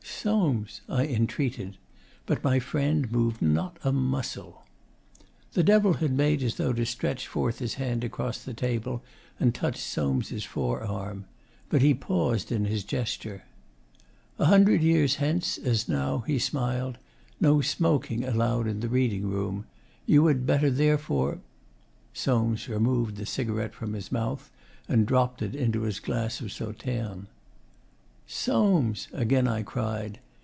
'Soames!' 0.03 0.81
I 0.87 1.07
entreated. 1.07 1.77
But 2.27 2.43
my 2.43 2.59
friend 2.59 3.11
moved 3.11 3.41
not 3.41 3.79
a 3.83 3.91
muscle. 3.91 4.61
The 5.53 5.63
Devil 5.63 5.93
had 5.93 6.11
made 6.11 6.43
as 6.43 6.57
though 6.57 6.73
to 6.73 6.85
stretch 6.85 7.25
forth 7.27 7.57
his 7.57 7.73
hand 7.75 8.03
across 8.03 8.37
the 8.43 8.53
table 8.53 9.01
and 9.39 9.55
touch 9.55 9.81
Soames' 9.81 10.43
forearm; 10.45 11.25
but 11.69 11.81
he 11.81 11.95
paused 11.95 12.51
in 12.51 12.65
his 12.65 12.83
gesture. 12.83 13.45
'A 14.37 14.45
hundred 14.45 14.83
years 14.83 15.15
hence, 15.15 15.57
as 15.57 15.89
now,' 15.89 16.19
he 16.19 16.37
smiled, 16.37 16.99
'no 17.39 17.61
smoking 17.61 18.23
allowed 18.23 18.67
in 18.67 18.81
the 18.81 18.89
reading 18.89 19.25
room. 19.27 19.65
You 20.05 20.21
would 20.21 20.45
better 20.45 20.69
therefore' 20.69 21.39
Soames 22.13 22.69
removed 22.69 23.15
the 23.15 23.25
cigarette 23.25 23.73
from 23.73 23.93
his 23.93 24.11
mouth 24.11 24.51
and 24.87 25.07
dropped 25.07 25.41
it 25.41 25.55
into 25.55 25.81
his 25.81 25.99
glass 25.99 26.41
of 26.41 26.51
Sauterne. 26.51 27.25
'Soames!' 28.27 29.09
again 29.11 29.45
I 29.45 29.61
cried. 29.61 30.19